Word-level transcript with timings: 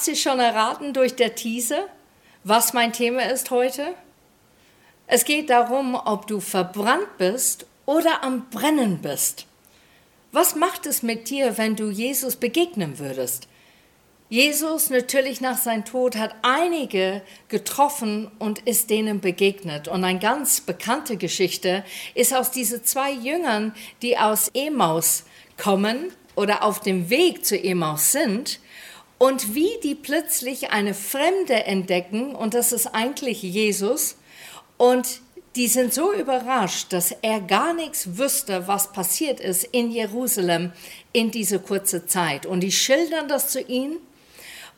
Habt 0.00 0.08
ihr 0.08 0.16
schon 0.16 0.40
erraten 0.40 0.94
durch 0.94 1.14
der 1.14 1.34
Teaser, 1.34 1.86
was 2.42 2.72
mein 2.72 2.94
Thema 2.94 3.30
ist 3.30 3.50
heute? 3.50 3.94
Es 5.06 5.26
geht 5.26 5.50
darum, 5.50 5.94
ob 5.94 6.26
du 6.26 6.40
verbrannt 6.40 7.18
bist 7.18 7.66
oder 7.84 8.24
am 8.24 8.48
Brennen 8.48 9.02
bist. 9.02 9.44
Was 10.32 10.54
macht 10.54 10.86
es 10.86 11.02
mit 11.02 11.28
dir, 11.28 11.58
wenn 11.58 11.76
du 11.76 11.90
Jesus 11.90 12.36
begegnen 12.36 12.98
würdest? 12.98 13.46
Jesus 14.30 14.88
natürlich 14.88 15.42
nach 15.42 15.58
seinem 15.58 15.84
Tod 15.84 16.16
hat 16.16 16.34
einige 16.40 17.20
getroffen 17.48 18.30
und 18.38 18.60
ist 18.60 18.88
denen 18.88 19.20
begegnet. 19.20 19.86
Und 19.86 20.02
eine 20.02 20.18
ganz 20.18 20.62
bekannte 20.62 21.18
Geschichte 21.18 21.84
ist 22.14 22.34
aus 22.34 22.50
diesen 22.50 22.84
zwei 22.84 23.12
Jüngern, 23.12 23.74
die 24.00 24.16
aus 24.16 24.48
Emaus 24.54 25.24
kommen 25.58 26.10
oder 26.36 26.64
auf 26.64 26.80
dem 26.80 27.10
Weg 27.10 27.44
zu 27.44 27.62
Emaus 27.62 28.12
sind 28.12 28.60
und 29.20 29.54
wie 29.54 29.78
die 29.82 29.94
plötzlich 29.94 30.70
eine 30.70 30.94
Fremde 30.94 31.66
entdecken 31.66 32.34
und 32.34 32.54
das 32.54 32.72
ist 32.72 32.86
eigentlich 32.86 33.42
Jesus 33.42 34.16
und 34.78 35.20
die 35.56 35.68
sind 35.68 35.92
so 35.92 36.14
überrascht, 36.14 36.90
dass 36.94 37.12
er 37.20 37.42
gar 37.42 37.74
nichts 37.74 38.16
wüsste, 38.16 38.66
was 38.66 38.92
passiert 38.92 39.38
ist 39.38 39.64
in 39.64 39.90
Jerusalem 39.90 40.72
in 41.12 41.30
dieser 41.30 41.58
kurzen 41.58 42.08
Zeit. 42.08 42.46
Und 42.46 42.60
die 42.60 42.72
schildern 42.72 43.28
das 43.28 43.50
zu 43.50 43.60
ihm 43.60 43.98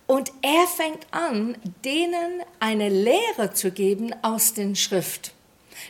und 0.09 0.33
er 0.43 0.67
fängt 0.67 1.07
an, 1.13 1.57
denen 1.84 2.43
eine 2.59 2.89
Lehre 2.89 3.53
zu 3.55 3.71
geben 3.71 4.12
aus 4.23 4.55
den 4.55 4.75
Schrift. 4.75 5.34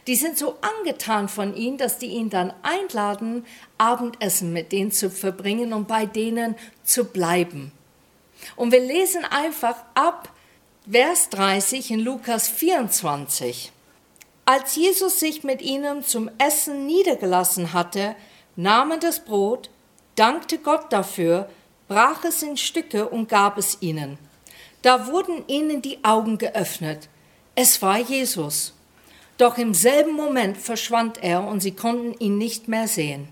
Die 0.06 0.16
sind 0.16 0.36
so 0.36 0.58
angetan 0.60 1.30
von 1.30 1.56
ihm, 1.56 1.78
dass 1.78 1.96
die 1.96 2.08
ihn 2.08 2.28
dann 2.28 2.52
einladen, 2.62 3.46
Abendessen 3.78 4.52
mit 4.52 4.72
denen 4.72 4.92
zu 4.92 5.08
verbringen 5.08 5.72
und 5.72 5.88
bei 5.88 6.04
denen 6.04 6.54
zu 6.84 7.06
bleiben. 7.06 7.72
Und 8.56 8.72
wir 8.72 8.80
lesen 8.80 9.24
einfach 9.24 9.76
ab 9.94 10.30
Vers 10.90 11.28
30 11.30 11.92
in 11.92 12.00
Lukas 12.00 12.48
24. 12.48 13.72
Als 14.44 14.74
Jesus 14.74 15.20
sich 15.20 15.44
mit 15.44 15.62
ihnen 15.62 16.02
zum 16.02 16.28
Essen 16.38 16.86
niedergelassen 16.86 17.72
hatte, 17.72 18.16
nahm 18.56 18.90
er 18.90 18.98
das 18.98 19.24
Brot, 19.24 19.70
dankte 20.16 20.58
Gott 20.58 20.92
dafür, 20.92 21.48
brach 21.86 22.24
es 22.24 22.42
in 22.42 22.56
Stücke 22.56 23.08
und 23.08 23.28
gab 23.28 23.58
es 23.58 23.78
ihnen. 23.80 24.18
Da 24.82 25.06
wurden 25.06 25.44
ihnen 25.46 25.80
die 25.80 26.02
Augen 26.04 26.38
geöffnet. 26.38 27.08
Es 27.54 27.80
war 27.82 27.98
Jesus. 27.98 28.74
Doch 29.38 29.58
im 29.58 29.74
selben 29.74 30.14
Moment 30.14 30.56
verschwand 30.56 31.22
er 31.22 31.44
und 31.44 31.60
sie 31.60 31.72
konnten 31.72 32.14
ihn 32.18 32.38
nicht 32.38 32.66
mehr 32.66 32.88
sehen. 32.88 33.28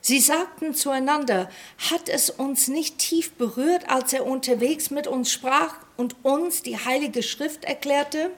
Sie 0.00 0.20
sagten 0.20 0.74
zueinander, 0.74 1.50
hat 1.90 2.08
es 2.08 2.30
uns 2.30 2.68
nicht 2.68 2.98
tief 2.98 3.32
berührt, 3.32 3.88
als 3.88 4.12
er 4.12 4.26
unterwegs 4.26 4.90
mit 4.90 5.06
uns 5.06 5.32
sprach 5.32 5.74
und 5.96 6.16
uns 6.22 6.62
die 6.62 6.78
heilige 6.78 7.22
Schrift 7.22 7.64
erklärte? 7.64 8.30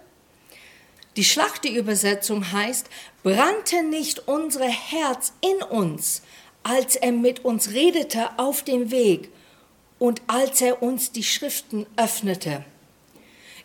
Die 1.16 1.24
Schlachteübersetzung 1.24 2.52
heißt, 2.52 2.88
brannte 3.22 3.82
nicht 3.82 4.26
unser 4.28 4.66
Herz 4.66 5.32
in 5.40 5.62
uns, 5.62 6.22
als 6.62 6.96
er 6.96 7.12
mit 7.12 7.44
uns 7.44 7.72
redete 7.72 8.30
auf 8.38 8.62
dem 8.62 8.90
Weg 8.90 9.30
und 9.98 10.22
als 10.28 10.60
er 10.60 10.82
uns 10.82 11.12
die 11.12 11.24
Schriften 11.24 11.86
öffnete. 11.96 12.64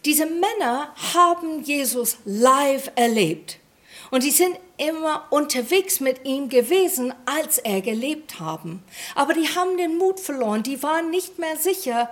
Diese 0.04 0.26
Männer 0.26 0.94
haben 1.14 1.64
Jesus 1.64 2.18
live 2.26 2.92
erlebt 2.96 3.60
und 4.16 4.24
die 4.24 4.32
sind 4.32 4.58
immer 4.78 5.28
unterwegs 5.30 6.00
mit 6.00 6.24
ihm 6.24 6.48
gewesen, 6.48 7.14
als 7.26 7.58
er 7.58 7.82
gelebt 7.82 8.40
haben. 8.40 8.82
Aber 9.14 9.34
die 9.34 9.50
haben 9.50 9.76
den 9.76 9.98
Mut 9.98 10.22
verloren, 10.22 10.64
die 10.64 10.82
waren 10.82 11.10
nicht 11.10 11.38
mehr 11.38 11.58
sicher, 11.58 12.10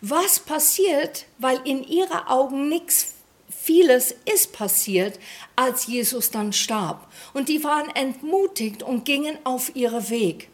was 0.00 0.40
passiert, 0.40 1.26
weil 1.36 1.60
in 1.64 1.84
ihren 1.86 2.26
Augen 2.26 2.70
nichts 2.70 3.16
vieles 3.50 4.14
ist 4.24 4.54
passiert, 4.54 5.18
als 5.54 5.86
Jesus 5.86 6.30
dann 6.30 6.54
starb. 6.54 7.06
Und 7.34 7.50
die 7.50 7.62
waren 7.62 7.94
entmutigt 7.94 8.82
und 8.82 9.04
gingen 9.04 9.36
auf 9.44 9.76
ihren 9.76 10.08
Weg. 10.08 10.48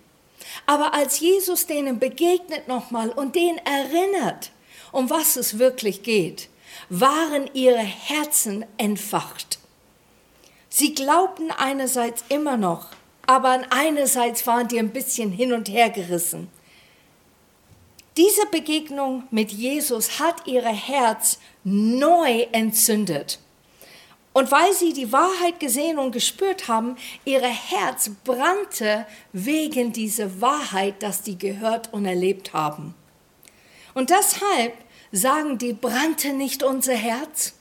Aber 0.67 0.95
als 0.95 1.21
Jesus 1.21 1.67
denen 1.67 2.01
begegnet 2.01 2.67
nochmal 2.67 3.11
und 3.11 3.37
denen 3.37 3.59
erinnert, 3.59 4.51
um 4.91 5.09
was 5.11 5.37
es 5.37 5.61
wirklich 5.61 6.03
geht, 6.03 6.49
waren 6.89 7.49
ihre 7.55 7.79
Herzen 7.79 8.67
entfacht. 8.79 9.61
Sie 10.69 10.95
glaubten 10.95 11.51
einerseits 11.51 12.25
immer 12.29 12.57
noch, 12.57 12.89
aber 13.27 13.63
einerseits 13.71 14.47
waren 14.47 14.69
die 14.69 14.79
ein 14.79 14.93
bisschen 14.93 15.33
hin 15.33 15.53
und 15.53 15.69
her 15.69 15.91
gerissen. 15.91 16.49
Diese 18.17 18.47
Begegnung 18.47 19.25
mit 19.31 19.53
Jesus 19.53 20.19
hat 20.19 20.47
ihr 20.47 20.63
Herz 20.63 21.39
neu 21.63 22.47
entzündet. 22.53 23.39
Und 24.33 24.51
weil 24.51 24.73
sie 24.73 24.93
die 24.93 25.13
Wahrheit 25.13 25.59
gesehen 25.59 25.99
und 25.99 26.13
gespürt 26.13 26.69
haben, 26.69 26.97
ihr 27.25 27.41
Herz 27.41 28.11
brannte 28.25 29.07
wegen 29.33 29.93
dieser 29.93 30.41
Wahrheit, 30.41 31.03
dass 31.03 31.23
die 31.23 31.39
gehört 31.39 31.93
und 31.93 32.07
erlebt 32.07 32.53
haben. 32.53 32.95
Und 33.95 34.11
deshalb 34.11 34.75
sagen 35.13 35.59
die, 35.59 35.73
brannte 35.73 36.33
nicht 36.33 36.63
unser 36.63 36.95
Herz? 36.95 37.55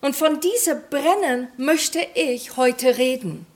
Und 0.00 0.16
von 0.16 0.40
diesem 0.40 0.80
Brennen 0.88 1.48
möchte 1.56 2.06
ich 2.14 2.56
heute 2.56 2.96
reden. 2.96 3.46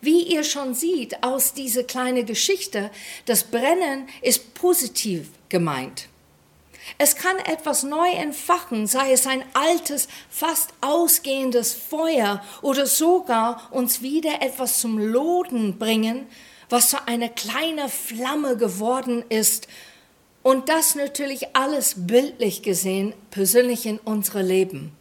Wie 0.00 0.22
ihr 0.22 0.44
schon 0.44 0.74
seht 0.74 1.22
aus 1.24 1.52
dieser 1.52 1.82
kleinen 1.82 2.26
Geschichte, 2.26 2.90
das 3.24 3.44
Brennen 3.44 4.08
ist 4.22 4.54
positiv 4.54 5.30
gemeint. 5.48 6.08
Es 6.98 7.16
kann 7.16 7.38
etwas 7.38 7.82
neu 7.82 8.08
entfachen, 8.10 8.86
sei 8.86 9.12
es 9.12 9.26
ein 9.26 9.42
altes, 9.54 10.06
fast 10.30 10.70
ausgehendes 10.80 11.72
Feuer 11.72 12.42
oder 12.62 12.86
sogar 12.86 13.68
uns 13.72 14.02
wieder 14.02 14.40
etwas 14.42 14.78
zum 14.78 14.98
Loden 14.98 15.78
bringen, 15.78 16.26
was 16.68 16.90
zu 16.90 17.08
einer 17.08 17.28
kleinen 17.28 17.88
Flamme 17.88 18.56
geworden 18.56 19.24
ist. 19.28 19.66
Und 20.44 20.68
das 20.68 20.94
natürlich 20.94 21.56
alles 21.56 21.94
bildlich 21.96 22.62
gesehen, 22.62 23.14
persönlich 23.32 23.86
in 23.86 23.98
unser 23.98 24.42
Leben. 24.44 24.92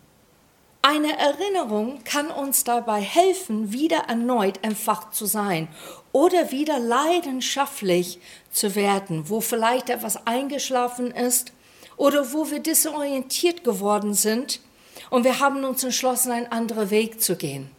Eine 0.88 1.18
Erinnerung 1.18 2.03
kann 2.03 2.29
uns 2.29 2.63
dabei 2.63 3.01
helfen, 3.01 3.73
wieder 3.73 4.01
erneut 4.07 4.63
entfacht 4.63 5.16
zu 5.16 5.25
sein 5.25 5.68
oder 6.12 6.51
wieder 6.51 6.78
leidenschaftlich 6.78 8.19
zu 8.51 8.75
werden, 8.75 9.28
wo 9.28 9.41
vielleicht 9.41 9.90
etwas 9.90 10.28
eingeschlafen 10.28 11.09
ist 11.09 11.53
oder 11.97 12.34
wo 12.34 12.51
wir 12.51 12.59
desorientiert 12.59 13.63
geworden 13.63 14.13
sind 14.13 14.62
und 15.09 15.23
wir 15.23 15.40
haben 15.40 15.63
uns 15.63 15.84
entschlossen, 15.84 16.31
einen 16.31 16.51
anderen 16.51 16.91
Weg 16.91 17.19
zu 17.19 17.35
gehen. 17.35 17.72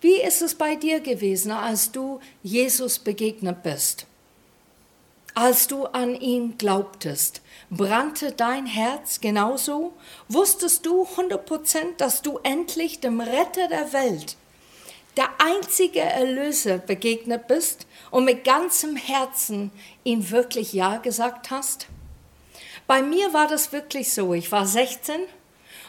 Wie 0.00 0.22
ist 0.22 0.40
es 0.40 0.54
bei 0.54 0.76
dir 0.76 1.00
gewesen, 1.00 1.50
als 1.50 1.90
du 1.90 2.20
Jesus 2.44 3.00
begegnet 3.00 3.64
bist? 3.64 4.06
Als 5.40 5.68
du 5.68 5.84
an 5.84 6.20
ihn 6.20 6.58
glaubtest, 6.58 7.42
brannte 7.70 8.32
dein 8.32 8.66
Herz 8.66 9.20
genauso? 9.20 9.92
Wusstest 10.26 10.84
du 10.84 11.04
100 11.04 11.46
Prozent, 11.46 12.00
dass 12.00 12.22
du 12.22 12.40
endlich 12.42 12.98
dem 12.98 13.20
Retter 13.20 13.68
der 13.68 13.92
Welt, 13.92 14.34
der 15.16 15.28
einzige 15.38 16.00
Erlöser 16.00 16.78
begegnet 16.78 17.46
bist 17.46 17.86
und 18.10 18.24
mit 18.24 18.42
ganzem 18.42 18.96
Herzen 18.96 19.70
ihn 20.02 20.28
wirklich 20.28 20.72
Ja 20.72 20.96
gesagt 20.96 21.52
hast? 21.52 21.86
Bei 22.88 23.00
mir 23.00 23.32
war 23.32 23.46
das 23.46 23.70
wirklich 23.70 24.12
so. 24.12 24.34
Ich 24.34 24.50
war 24.50 24.66
16 24.66 25.20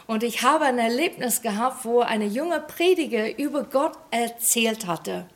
und 0.06 0.22
ich 0.22 0.42
habe 0.44 0.66
ein 0.66 0.78
Erlebnis 0.78 1.42
gehabt, 1.42 1.84
wo 1.84 2.02
eine 2.02 2.26
junge 2.26 2.60
Prediger 2.60 3.36
über 3.36 3.64
Gott 3.64 3.98
erzählt 4.12 4.86
hatte. 4.86 5.26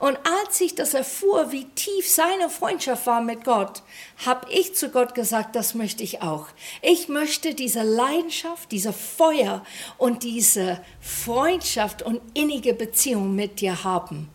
Und 0.00 0.18
als 0.46 0.60
ich 0.62 0.74
das 0.74 0.94
erfuhr, 0.94 1.52
wie 1.52 1.66
tief 1.66 2.10
seine 2.10 2.48
Freundschaft 2.48 3.06
war 3.06 3.20
mit 3.20 3.44
Gott, 3.44 3.82
habe 4.24 4.50
ich 4.50 4.74
zu 4.74 4.88
Gott 4.88 5.14
gesagt, 5.14 5.54
das 5.54 5.74
möchte 5.74 6.02
ich 6.02 6.22
auch. 6.22 6.46
Ich 6.80 7.08
möchte 7.08 7.54
diese 7.54 7.82
Leidenschaft, 7.82 8.72
diese 8.72 8.94
Feuer 8.94 9.62
und 9.98 10.22
diese 10.22 10.82
Freundschaft 11.02 12.00
und 12.00 12.22
innige 12.32 12.72
Beziehung 12.72 13.34
mit 13.34 13.60
dir 13.60 13.84
haben. 13.84 14.30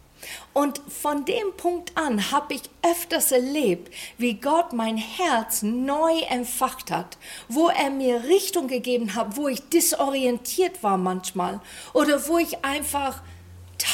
Und 0.54 0.82
von 0.88 1.26
dem 1.26 1.56
Punkt 1.58 1.98
an 1.98 2.32
habe 2.32 2.54
ich 2.54 2.62
öfters 2.84 3.32
erlebt, 3.32 3.92
wie 4.20 4.36
Gott 4.36 4.72
mein 4.72 4.98
Herz 4.98 5.64
neu 5.64 6.20
entfacht 6.30 6.92
hat, 6.92 7.18
wo 7.50 7.70
er 7.70 7.90
mir 7.90 8.24
Richtung 8.26 8.68
gegeben 8.68 9.16
hat, 9.16 9.36
wo 9.36 9.48
ich 9.48 9.68
disorientiert 9.70 10.84
war 10.84 10.98
manchmal 10.98 11.60
oder 11.94 12.28
wo 12.28 12.38
ich 12.38 12.64
einfach 12.64 13.22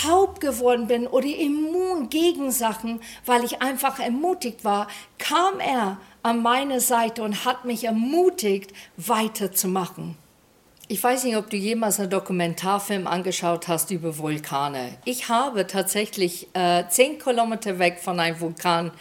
taub 0.01 0.39
geworden 0.39 0.87
bin 0.87 1.07
oder 1.07 1.27
immun 1.27 2.09
gegen 2.09 2.51
Sachen, 2.51 3.01
weil 3.25 3.43
ich 3.43 3.61
einfach 3.61 3.99
ermutigt 3.99 4.63
war, 4.63 4.87
kam 5.17 5.59
er 5.59 5.97
an 6.23 6.41
meine 6.41 6.79
Seite 6.79 7.23
und 7.23 7.45
hat 7.45 7.65
mich 7.65 7.83
ermutigt, 7.83 8.71
weiterzumachen. 8.97 10.17
Ich 10.87 11.01
weiß 11.01 11.23
nicht, 11.23 11.37
ob 11.37 11.49
du 11.49 11.55
jemals 11.55 11.99
einen 11.99 12.09
Dokumentarfilm 12.09 13.07
angeschaut 13.07 13.67
hast 13.69 13.91
über 13.91 14.17
Vulkane. 14.17 14.89
Ich 15.05 15.29
habe 15.29 15.65
tatsächlich 15.65 16.49
äh, 16.53 16.83
zehn 16.89 17.17
Kilometer 17.17 17.79
weg 17.79 17.99
von 18.01 18.19
einem 18.19 18.41
Vulkan 18.41 18.91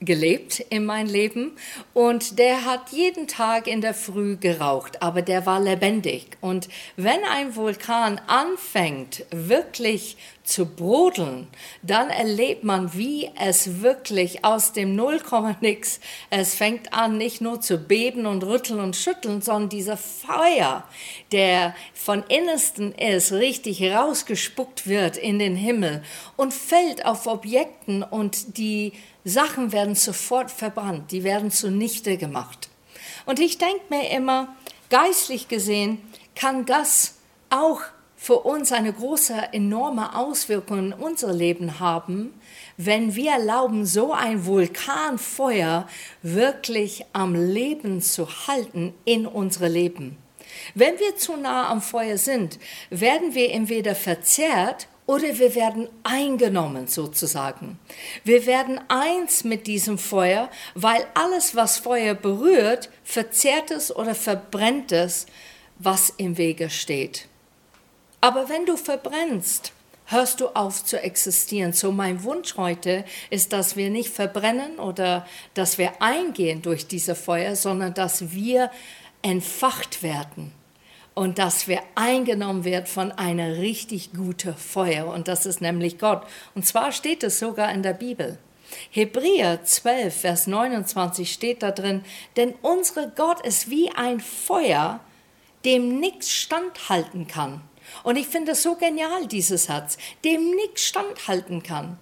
gelebt 0.00 0.60
in 0.70 0.84
mein 0.84 1.06
Leben 1.06 1.52
und 1.92 2.38
der 2.38 2.64
hat 2.64 2.90
jeden 2.90 3.26
Tag 3.28 3.66
in 3.66 3.80
der 3.80 3.94
Früh 3.94 4.36
geraucht, 4.36 5.02
aber 5.02 5.22
der 5.22 5.46
war 5.46 5.60
lebendig. 5.60 6.36
Und 6.40 6.68
wenn 6.96 7.22
ein 7.24 7.56
Vulkan 7.56 8.20
anfängt 8.26 9.24
wirklich 9.30 10.16
zu 10.44 10.66
brodeln, 10.66 11.48
dann 11.82 12.10
erlebt 12.10 12.64
man, 12.64 12.94
wie 12.94 13.30
es 13.40 13.80
wirklich 13.80 14.44
aus 14.44 14.72
dem 14.72 14.94
Nullkomma-Nix, 14.94 16.00
es 16.30 16.54
fängt 16.54 16.92
an, 16.92 17.16
nicht 17.16 17.40
nur 17.40 17.60
zu 17.62 17.78
beben 17.78 18.26
und 18.26 18.44
rütteln 18.44 18.78
und 18.78 18.94
schütteln, 18.94 19.40
sondern 19.40 19.70
dieser 19.70 19.96
Feuer, 19.96 20.84
der 21.32 21.74
von 21.94 22.22
Innersten 22.28 22.92
ist, 22.92 23.32
richtig 23.32 23.82
rausgespuckt 23.82 24.86
wird 24.86 25.16
in 25.16 25.38
den 25.38 25.56
Himmel 25.56 26.02
und 26.36 26.52
fällt 26.52 27.06
auf 27.06 27.26
Objekten 27.26 28.02
und 28.02 28.58
die 28.58 28.92
Sachen 29.24 29.72
werden 29.72 29.94
sofort 29.94 30.50
verbrannt, 30.50 31.10
die 31.10 31.24
werden 31.24 31.50
zunichte 31.50 32.18
gemacht. 32.18 32.68
Und 33.24 33.40
ich 33.40 33.56
denke 33.56 33.80
mir 33.88 34.10
immer, 34.10 34.54
geistlich 34.90 35.48
gesehen 35.48 36.02
kann 36.34 36.66
das 36.66 37.16
auch 37.48 37.80
für 38.24 38.38
uns 38.38 38.72
eine 38.72 38.90
große, 38.90 39.52
enorme 39.52 40.16
Auswirkung 40.16 40.78
in 40.78 40.92
unser 40.94 41.30
Leben 41.30 41.78
haben, 41.78 42.32
wenn 42.78 43.14
wir 43.14 43.32
erlauben, 43.32 43.84
so 43.84 44.14
ein 44.14 44.46
Vulkanfeuer 44.46 45.86
wirklich 46.22 47.04
am 47.12 47.34
Leben 47.34 48.00
zu 48.00 48.26
halten 48.46 48.94
in 49.04 49.26
unsere 49.26 49.68
Leben. 49.68 50.16
Wenn 50.74 50.98
wir 50.98 51.16
zu 51.16 51.36
nah 51.36 51.68
am 51.68 51.82
Feuer 51.82 52.16
sind, 52.16 52.58
werden 52.88 53.34
wir 53.34 53.52
entweder 53.52 53.94
verzerrt 53.94 54.88
oder 55.04 55.36
wir 55.38 55.54
werden 55.54 55.90
eingenommen 56.02 56.86
sozusagen. 56.86 57.78
Wir 58.24 58.46
werden 58.46 58.80
eins 58.88 59.44
mit 59.44 59.66
diesem 59.66 59.98
Feuer, 59.98 60.48
weil 60.74 61.04
alles, 61.12 61.54
was 61.56 61.76
Feuer 61.76 62.14
berührt, 62.14 62.88
verzehrt 63.02 63.70
es 63.70 63.94
oder 63.94 64.14
verbrennt 64.14 64.92
es, 64.92 65.26
was 65.78 66.08
im 66.16 66.38
Wege 66.38 66.70
steht. 66.70 67.28
Aber 68.24 68.48
wenn 68.48 68.64
du 68.64 68.78
verbrennst, 68.78 69.74
hörst 70.06 70.40
du 70.40 70.48
auf 70.56 70.82
zu 70.82 70.98
existieren. 70.98 71.74
So 71.74 71.92
mein 71.92 72.24
Wunsch 72.24 72.56
heute 72.56 73.04
ist, 73.28 73.52
dass 73.52 73.76
wir 73.76 73.90
nicht 73.90 74.08
verbrennen 74.08 74.78
oder 74.78 75.26
dass 75.52 75.76
wir 75.76 76.00
eingehen 76.00 76.62
durch 76.62 76.86
diese 76.86 77.16
Feuer, 77.16 77.54
sondern 77.54 77.92
dass 77.92 78.32
wir 78.32 78.70
entfacht 79.20 80.02
werden 80.02 80.52
und 81.12 81.38
dass 81.38 81.68
wir 81.68 81.82
eingenommen 81.96 82.64
werden 82.64 82.86
von 82.86 83.12
einer 83.12 83.58
richtig 83.58 84.14
guten 84.14 84.56
Feuer. 84.56 85.06
Und 85.08 85.28
das 85.28 85.44
ist 85.44 85.60
nämlich 85.60 85.98
Gott. 85.98 86.22
Und 86.54 86.66
zwar 86.66 86.92
steht 86.92 87.22
es 87.24 87.38
sogar 87.38 87.70
in 87.72 87.82
der 87.82 87.92
Bibel. 87.92 88.38
Hebräer 88.88 89.64
12, 89.64 90.20
Vers 90.22 90.46
29 90.46 91.30
steht 91.30 91.62
da 91.62 91.72
drin, 91.72 92.02
denn 92.38 92.54
unsere 92.62 93.12
Gott 93.14 93.46
ist 93.46 93.68
wie 93.68 93.90
ein 93.90 94.20
Feuer, 94.20 95.00
dem 95.66 96.00
nichts 96.00 96.32
standhalten 96.32 97.26
kann. 97.26 97.60
Und 98.02 98.16
ich 98.16 98.26
finde 98.26 98.52
es 98.52 98.62
so 98.62 98.74
genial, 98.74 99.26
dieses 99.26 99.64
Satz, 99.64 99.96
dem 100.24 100.50
nichts 100.50 100.82
standhalten 100.84 101.62
kann. 101.62 101.98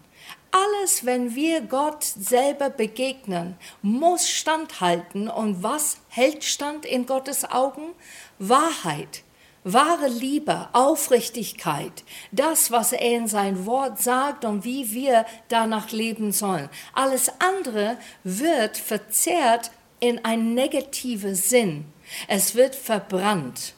Alles, 0.51 1.07
wenn 1.07 1.35
wir 1.35 1.63
Gott 1.63 2.05
selber 2.05 2.69
begegnen, 2.69 3.57
muss 3.81 4.29
standhalten. 4.29 5.29
Und 5.29 5.63
was 5.63 5.99
hält 6.09 6.45
stand 6.45 6.85
in 6.85 7.07
Gottes 7.07 7.51
Augen? 7.51 7.95
Wahrheit, 8.39 9.23
wahre 9.65 10.09
Liebe, 10.09 10.69
Aufrichtigkeit, 10.75 12.05
das, 12.33 12.71
was 12.71 12.93
er 12.93 13.01
in 13.01 13.29
sein 13.29 13.65
Wort 13.65 14.03
sagt 14.03 14.45
und 14.45 14.65
wie 14.65 14.93
wir 14.93 15.25
danach 15.49 15.91
leben 15.91 16.33
sollen. 16.33 16.69
Alles 16.93 17.31
andere 17.39 17.97
wird 18.23 18.77
verzerrt 18.77 19.71
in 20.01 20.23
ein 20.25 20.53
negativer 20.53 21.35
Sinn. 21.35 21.87
Es 22.29 22.55
wird 22.55 22.75
verbrannt. 22.75 23.75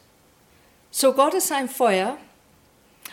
So 0.96 1.12
Gott 1.12 1.34
ist 1.34 1.50
ein 1.50 1.68
Feuer 1.68 2.16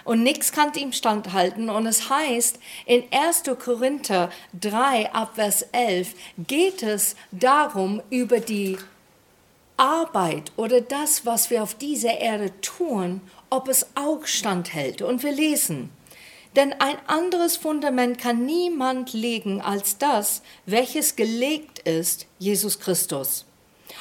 und 0.04 0.22
nichts 0.22 0.51
kann 0.51 0.72
ihm 0.75 0.94
standhalten. 0.94 1.68
Und 1.68 1.88
es 1.88 2.12
heißt 2.12 2.60
in 2.86 3.04
1. 3.10 3.42
Korinther 3.57 4.30
3 4.60 5.12
Abvers 5.13 5.63
11 5.72 6.13
geht 6.38 6.83
es 6.83 7.16
darum 7.31 8.00
über 8.12 8.39
die 8.39 8.78
Arbeit 9.78 10.51
oder 10.57 10.81
das, 10.81 11.25
was 11.25 11.50
wir 11.50 11.63
auf 11.63 11.74
dieser 11.74 12.19
Erde 12.19 12.51
tun, 12.62 13.19
ob 13.50 13.68
es 13.68 13.88
auch 13.95 14.27
standhält. 14.27 15.01
Und 15.01 15.24
wir 15.24 15.31
lesen, 15.31 15.89
denn 16.56 16.74
ein 16.74 16.98
anderes 17.07 17.57
Fundament 17.57 18.19
kann 18.19 18.45
niemand 18.45 19.13
legen 19.13 19.60
als 19.60 19.98
das, 19.98 20.44
welches 20.68 21.16
gelegt 21.16 21.80
ist, 21.80 22.27
Jesus 22.38 22.80
Christus. 22.80 23.48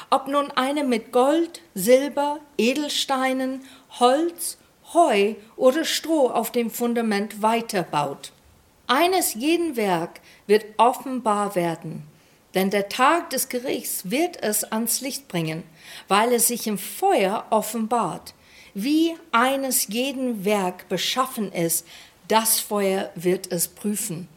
Ob 0.09 0.27
nun 0.27 0.51
eine 0.51 0.83
mit 0.83 1.11
Gold, 1.11 1.61
Silber, 1.73 2.39
Edelsteinen, 2.57 3.63
Holz, 3.99 4.57
Heu 4.93 5.35
oder 5.55 5.85
Stroh 5.85 6.29
auf 6.29 6.51
dem 6.51 6.69
Fundament 6.69 7.41
weiterbaut. 7.41 8.31
Eines 8.87 9.35
jeden 9.35 9.77
Werk 9.77 10.19
wird 10.47 10.65
offenbar 10.77 11.55
werden, 11.55 12.03
denn 12.53 12.69
der 12.69 12.89
Tag 12.89 13.29
des 13.29 13.47
Gerichts 13.47 14.11
wird 14.11 14.41
es 14.43 14.65
ans 14.65 14.99
Licht 14.99 15.29
bringen, 15.29 15.63
weil 16.09 16.33
es 16.33 16.47
sich 16.47 16.67
im 16.67 16.77
Feuer 16.77 17.45
offenbart. 17.51 18.33
Wie 18.73 19.15
eines 19.31 19.87
jeden 19.87 20.43
Werk 20.43 20.89
beschaffen 20.89 21.51
ist, 21.51 21.85
das 22.27 22.59
Feuer 22.59 23.11
wird 23.15 23.51
es 23.51 23.67
prüfen. 23.67 24.27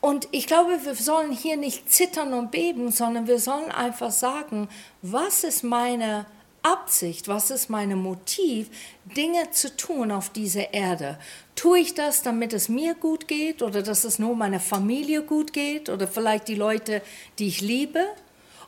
Und 0.00 0.28
ich 0.30 0.46
glaube, 0.46 0.84
wir 0.84 0.94
sollen 0.94 1.32
hier 1.32 1.56
nicht 1.56 1.92
zittern 1.92 2.32
und 2.32 2.50
beben, 2.50 2.90
sondern 2.90 3.26
wir 3.26 3.38
sollen 3.38 3.70
einfach 3.70 4.10
sagen, 4.10 4.68
was 5.02 5.44
ist 5.44 5.62
meine 5.62 6.24
Absicht, 6.62 7.28
was 7.28 7.50
ist 7.50 7.68
mein 7.68 7.96
Motiv, 7.98 8.68
Dinge 9.16 9.50
zu 9.50 9.74
tun 9.76 10.10
auf 10.10 10.30
dieser 10.30 10.72
Erde? 10.72 11.18
Tue 11.54 11.80
ich 11.80 11.94
das, 11.94 12.22
damit 12.22 12.54
es 12.54 12.68
mir 12.68 12.94
gut 12.94 13.28
geht 13.28 13.62
oder 13.62 13.82
dass 13.82 14.04
es 14.04 14.18
nur 14.18 14.34
meiner 14.34 14.60
Familie 14.60 15.22
gut 15.22 15.52
geht 15.52 15.90
oder 15.90 16.08
vielleicht 16.08 16.48
die 16.48 16.54
Leute, 16.54 17.02
die 17.38 17.48
ich 17.48 17.60
liebe? 17.60 18.04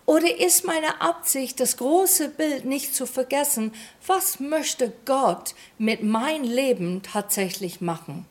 Oder 0.04 0.38
ist 0.38 0.64
meine 0.64 1.00
Absicht, 1.00 1.60
das 1.60 1.76
große 1.76 2.30
Bild 2.30 2.64
nicht 2.64 2.94
zu 2.94 3.06
vergessen, 3.06 3.72
was 4.06 4.40
möchte 4.40 4.92
Gott 5.04 5.54
mit 5.78 6.02
meinem 6.02 6.44
Leben 6.44 7.02
tatsächlich 7.02 7.80
machen? 7.80 8.26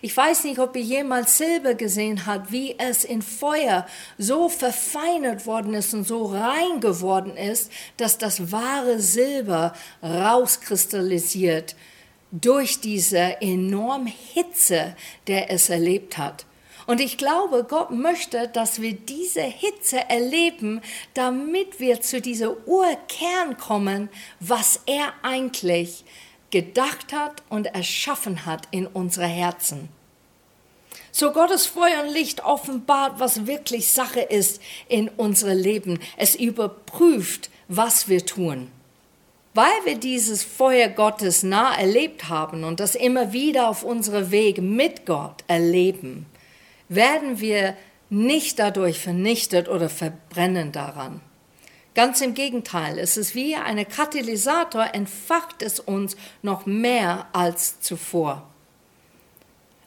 Ich 0.00 0.16
weiß 0.16 0.44
nicht, 0.44 0.58
ob 0.58 0.76
ihr 0.76 0.82
jemals 0.82 1.38
Silber 1.38 1.74
gesehen 1.74 2.26
habt, 2.26 2.52
wie 2.52 2.78
es 2.78 3.04
in 3.04 3.22
Feuer 3.22 3.86
so 4.18 4.48
verfeinert 4.48 5.46
worden 5.46 5.74
ist 5.74 5.94
und 5.94 6.06
so 6.06 6.26
rein 6.26 6.80
geworden 6.80 7.36
ist, 7.36 7.70
dass 7.96 8.18
das 8.18 8.52
wahre 8.52 9.00
Silber 9.00 9.74
rauskristallisiert 10.02 11.76
durch 12.30 12.80
diese 12.80 13.40
enorme 13.40 14.10
Hitze, 14.32 14.96
der 15.26 15.50
es 15.50 15.70
erlebt 15.70 16.18
hat. 16.18 16.46
Und 16.86 17.00
ich 17.00 17.16
glaube, 17.16 17.64
Gott 17.64 17.90
möchte, 17.90 18.48
dass 18.48 18.80
wir 18.80 18.92
diese 18.92 19.42
Hitze 19.42 19.98
erleben, 20.08 20.82
damit 21.14 21.80
wir 21.80 22.00
zu 22.00 22.20
dieser 22.20 22.66
Urkern 22.66 23.56
kommen, 23.58 24.10
was 24.40 24.80
er 24.86 25.14
eigentlich 25.22 26.04
gedacht 26.54 27.12
hat 27.12 27.42
und 27.48 27.66
erschaffen 27.66 28.46
hat 28.46 28.68
in 28.70 28.86
unsere 28.86 29.26
Herzen. 29.26 29.88
So 31.10 31.32
Gottes 31.32 31.66
Feuer 31.66 32.04
und 32.04 32.12
Licht 32.14 32.44
offenbart, 32.44 33.18
was 33.18 33.48
wirklich 33.48 33.88
Sache 33.88 34.20
ist 34.20 34.62
in 34.88 35.08
unserem 35.08 35.58
Leben. 35.58 35.98
Es 36.16 36.36
überprüft, 36.36 37.50
was 37.66 38.06
wir 38.06 38.24
tun. 38.24 38.70
Weil 39.52 39.84
wir 39.84 39.96
dieses 39.96 40.44
Feuer 40.44 40.86
Gottes 40.86 41.42
nah 41.42 41.74
erlebt 41.74 42.28
haben 42.28 42.62
und 42.62 42.78
das 42.78 42.94
immer 42.94 43.32
wieder 43.32 43.68
auf 43.68 43.82
unserem 43.82 44.30
Weg 44.30 44.62
mit 44.62 45.06
Gott 45.06 45.42
erleben, 45.48 46.24
werden 46.88 47.40
wir 47.40 47.76
nicht 48.10 48.60
dadurch 48.60 49.00
vernichtet 49.00 49.68
oder 49.68 49.88
verbrennen 49.88 50.70
daran. 50.70 51.20
Ganz 51.94 52.20
im 52.20 52.34
Gegenteil, 52.34 52.98
es 52.98 53.16
ist 53.16 53.36
wie 53.36 53.54
ein 53.54 53.88
Katalysator, 53.88 54.94
entfacht 54.94 55.62
es 55.62 55.78
uns 55.78 56.16
noch 56.42 56.66
mehr 56.66 57.28
als 57.32 57.80
zuvor. 57.80 58.50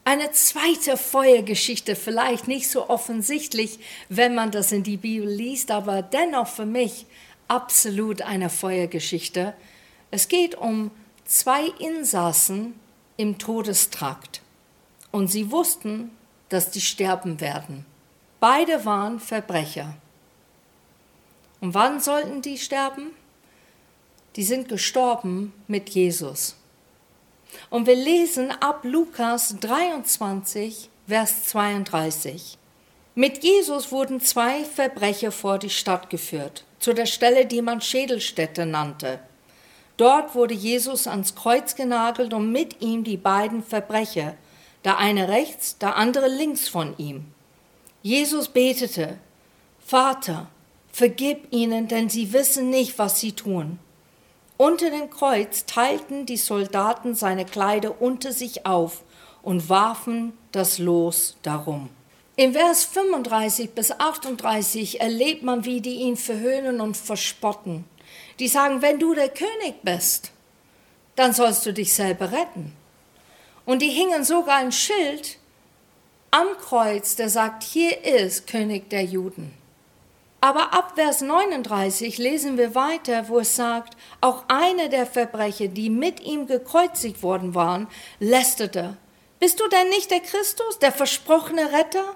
Eine 0.06 0.32
zweite 0.32 0.96
Feuergeschichte, 0.96 1.98
vielleicht 1.98 2.48
nicht 2.48 2.70
so 2.70 2.90
offensichtlich, 2.90 3.80
wenn 4.08 4.36
man 4.36 4.52
das 4.52 4.72
in 4.72 4.84
die 4.84 4.96
Bibel 4.96 5.28
liest, 5.28 5.70
aber 5.70 6.02
dennoch 6.02 6.48
für 6.48 6.66
mich 6.66 7.06
absolut 7.50 8.22
eine 8.22 8.50
Feuergeschichte. 8.50 9.54
Es 10.10 10.30
geht 10.30 10.56
um 10.56 10.92
zwei 11.26 11.66
Insassen 11.80 12.80
im 13.18 13.38
Todestrakt 13.38 14.42
und 15.12 15.28
sie 15.28 15.52
wussten, 15.52 16.12
dass 16.48 16.72
die 16.72 16.80
sterben 16.80 17.42
werden. 17.42 17.86
Beide 18.40 18.86
waren 18.86 19.20
Verbrecher. 19.20 19.94
Und 21.60 21.74
wann 21.74 22.00
sollten 22.00 22.42
die 22.42 22.58
sterben? 22.58 23.12
Die 24.36 24.44
sind 24.44 24.70
gestorben 24.70 25.54
mit 25.68 25.90
Jesus. 25.90 26.56
Und 27.70 27.88
wir 27.88 27.96
lesen 27.96 28.52
ab 28.52 28.82
Lukas 28.84 29.56
23, 29.60 30.90
Vers 31.08 31.46
32. 31.46 32.58
Mit 33.16 33.44
Jesus 33.44 33.92
wurden 33.92 34.22
zwei 34.22 34.64
Verbrecher 34.64 35.32
vor 35.32 35.58
die 35.58 35.72
Stadt 35.72 36.10
geführt, 36.12 36.66
zu 36.80 36.94
der 36.94 37.08
Stelle, 37.08 37.48
die 37.48 37.64
man 37.64 37.82
Schädelstätte 37.82 38.66
nannte. 38.68 39.20
Dort 39.98 40.36
wurde 40.36 40.54
Jesus 40.54 41.08
ans 41.08 41.34
Kreuz 41.34 41.76
genagelt 41.76 42.34
und 42.34 42.52
mit 42.52 42.82
ihm 42.82 43.04
die 43.04 43.18
beiden 43.18 43.64
Verbrecher, 43.64 44.36
der 44.84 45.00
eine 45.00 45.28
rechts, 45.30 45.80
der 45.80 45.96
andere 45.96 46.28
links 46.28 46.70
von 46.70 46.96
ihm. 47.00 47.26
Jesus 48.04 48.50
betete, 48.50 49.18
Vater, 49.80 50.48
vergib 50.98 51.54
ihnen, 51.54 51.88
denn 51.88 52.10
sie 52.10 52.34
wissen 52.34 52.72
nicht, 52.72 52.98
was 52.98 53.20
sie 53.20 53.34
tun. 53.34 53.77
Unter 54.58 54.89
dem 54.89 55.12
Kreuz 55.12 55.68
teilten 55.68 56.25
die 56.25 56.38
Soldaten 56.38 57.13
seine 57.13 57.46
Kleider 57.46 58.01
unter 58.01 58.32
sich 58.32 58.66
auf 58.66 59.04
und 59.44 59.70
warfen 59.70 60.34
das 60.51 60.80
Los 60.80 61.38
darum. 61.44 61.89
In 62.36 62.54
Vers 62.54 62.86
35 62.86 63.75
bis 63.75 63.92
38 63.92 65.00
erlebt 65.00 65.44
man, 65.44 65.66
wie 65.66 65.82
die 65.82 65.98
ihn 65.98 66.18
verhöhnen 66.18 66.82
und 66.82 66.98
verspotten. 66.98 67.86
Die 68.39 68.48
sagen, 68.48 68.82
wenn 68.82 68.98
du 68.98 69.13
der 69.13 69.30
König 69.30 69.75
bist, 69.84 70.32
dann 71.16 71.32
sollst 71.32 71.63
du 71.68 71.74
dich 71.74 71.94
selber 71.94 72.32
retten. 72.32 72.74
Und 73.66 73.84
die 73.84 73.92
hingen 73.92 74.24
sogar 74.24 74.56
ein 74.56 74.72
Schild 74.72 75.38
am 76.32 76.48
Kreuz, 76.60 77.16
der 77.16 77.30
sagt, 77.30 77.62
hier 77.62 78.04
ist 78.04 78.48
König 78.48 78.89
der 78.89 79.04
Juden. 79.04 79.54
Aber 80.48 80.74
ab 80.74 80.94
Vers 80.96 81.20
39 81.20 82.18
lesen 82.20 82.58
wir 82.58 82.74
weiter, 82.74 83.27
wo 83.27 83.39
es 83.39 83.58
sagt, 83.58 83.98
auch 84.22 84.46
einer 84.48 84.88
der 84.88 85.06
Verbrecher, 85.06 85.68
die 85.68 85.89
mit 85.89 86.22
ihm 86.22 86.48
gekreuzigt 86.48 87.22
worden 87.22 87.54
waren, 87.54 87.89
lästerte. 88.22 88.96
Bist 89.42 89.60
du 89.60 89.68
denn 89.68 89.89
nicht 89.89 90.10
der 90.10 90.22
Christus, 90.22 90.80
der 90.80 90.94
versprochene 90.94 91.74
Retter? 91.74 92.16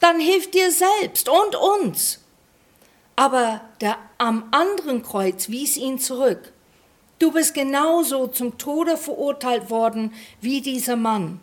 Dann 0.00 0.18
hilf 0.18 0.50
dir 0.50 0.72
selbst 0.72 1.28
und 1.28 1.54
uns. 1.54 2.20
Aber 3.16 3.60
der 3.82 3.98
am 4.16 4.48
anderen 4.52 5.02
Kreuz 5.02 5.50
wies 5.50 5.76
ihn 5.76 5.98
zurück. 5.98 6.54
Du 7.18 7.32
bist 7.32 7.52
genauso 7.52 8.28
zum 8.28 8.56
Tode 8.56 8.96
verurteilt 8.96 9.68
worden 9.68 10.14
wie 10.40 10.62
dieser 10.62 10.96
Mann. 10.96 11.38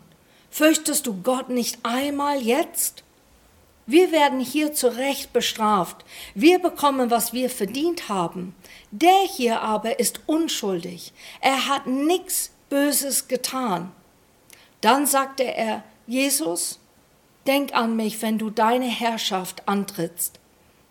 Fürchtest 0.50 1.06
du 1.06 1.22
Gott 1.22 1.50
nicht 1.50 1.78
einmal 1.84 2.42
jetzt? 2.42 3.04
Wir 3.90 4.12
werden 4.12 4.38
hier 4.38 4.72
zu 4.72 4.86
Recht 4.86 5.32
bestraft. 5.32 6.04
Wir 6.36 6.60
bekommen, 6.60 7.10
was 7.10 7.32
wir 7.32 7.50
verdient 7.50 8.08
haben. 8.08 8.54
Der 8.92 9.22
hier 9.36 9.62
aber 9.62 9.98
ist 9.98 10.20
unschuldig. 10.26 11.12
Er 11.40 11.66
hat 11.66 11.88
nichts 11.88 12.52
Böses 12.68 13.26
getan. 13.26 13.90
Dann 14.80 15.06
sagte 15.06 15.42
er, 15.42 15.82
Jesus, 16.06 16.78
denk 17.48 17.74
an 17.74 17.96
mich, 17.96 18.22
wenn 18.22 18.38
du 18.38 18.50
deine 18.50 18.86
Herrschaft 18.86 19.66
antrittst. 19.66 20.38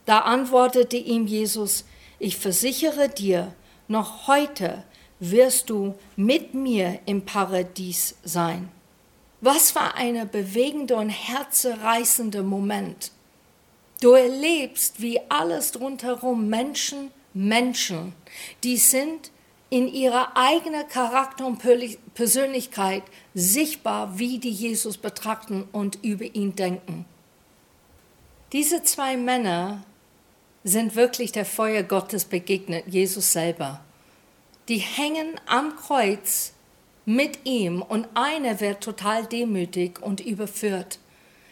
Da 0.06 0.20
antwortete 0.20 0.98
ihm 0.98 1.26
Jesus, 1.26 1.86
ich 2.20 2.36
versichere 2.36 3.08
dir, 3.08 3.56
noch 3.88 4.28
heute 4.28 4.84
wirst 5.22 5.70
du 5.70 5.96
mit 6.18 6.54
mir 6.54 7.00
im 7.06 7.24
Paradies 7.24 8.18
sein. 8.26 8.70
Was 9.42 9.72
für 9.72 9.96
eine 9.96 10.26
bewegende 10.26 10.96
und 10.96 11.10
herzerreißende 11.10 12.44
Moment. 12.44 13.12
Du 14.02 14.12
erlebst, 14.12 15.02
wie 15.02 15.20
alles 15.30 15.80
rundherum 15.80 16.48
Menschen, 16.48 17.12
Menschen, 17.34 18.14
die 18.64 18.78
sind 18.78 19.32
in 19.70 19.88
ihrer 19.88 20.36
eigenen 20.36 20.88
Charakter 20.88 21.46
und 21.46 21.62
Persönlichkeit 22.14 23.04
sichtbar, 23.34 24.18
wie 24.18 24.40
die 24.40 24.50
Jesus 24.50 24.98
betrachten 24.98 25.68
und 25.72 26.00
über 26.04 26.26
ihn 26.26 26.56
denken. 26.56 27.06
Diese 28.52 28.82
zwei 28.84 29.16
Männer 29.16 29.84
sind 30.64 30.96
wirklich 30.96 31.32
der 31.32 31.46
Feuer 31.46 31.84
Gottes 31.84 32.26
begegnet, 32.26 32.86
Jesus 32.88 33.32
selber. 33.32 33.82
Die 34.68 34.78
hängen 34.78 35.40
am 35.46 35.76
Kreuz 35.76 36.54
mit 37.10 37.40
ihm 37.44 37.82
und 37.82 38.08
einer 38.14 38.60
wird 38.60 38.82
total 38.82 39.26
demütig 39.26 40.00
und 40.00 40.22
überführt. 40.22 41.00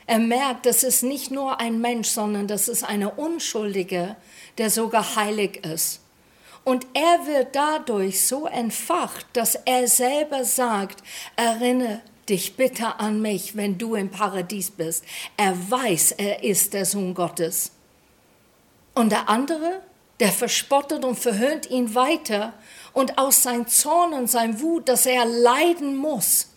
Er 0.05 0.19
merkt, 0.19 0.67
das 0.67 0.83
ist 0.83 1.01
nicht 1.01 1.31
nur 1.31 1.59
ein 1.59 1.81
Mensch, 1.81 2.09
sondern 2.09 2.45
das 2.45 2.67
ist 2.67 2.83
eine 2.83 3.09
Unschuldige, 3.09 4.15
der 4.59 4.69
sogar 4.69 5.15
heilig 5.15 5.65
ist. 5.65 6.01
Und 6.63 6.85
er 6.93 7.25
wird 7.25 7.55
dadurch 7.55 8.23
so 8.23 8.45
entfacht, 8.45 9.25
dass 9.33 9.55
er 9.55 9.87
selber 9.87 10.45
sagt, 10.45 11.01
erinnere 11.35 12.01
dich 12.29 12.55
bitte 12.55 12.99
an 12.99 13.19
mich, 13.19 13.57
wenn 13.57 13.79
du 13.79 13.95
im 13.95 14.11
Paradies 14.11 14.69
bist. 14.69 15.05
Er 15.37 15.55
weiß, 15.71 16.11
er 16.11 16.43
ist 16.43 16.75
der 16.75 16.85
Sohn 16.85 17.15
Gottes. 17.15 17.71
Und 18.93 19.11
der 19.11 19.27
andere, 19.27 19.81
der 20.19 20.31
verspottet 20.31 21.03
und 21.03 21.17
verhöhnt 21.17 21.67
ihn 21.71 21.95
weiter 21.95 22.53
und 22.97 23.19
aus 23.19 23.43
sein 23.43 23.67
Zorn 23.67 24.11
und 24.13 24.27
sein 24.27 24.59
Wut, 24.59 24.89
dass 24.89 25.05
er 25.05 25.23
leiden 25.23 25.95
muss, 25.95 26.47